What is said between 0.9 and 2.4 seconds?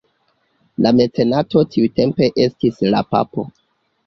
mecenato tiutempe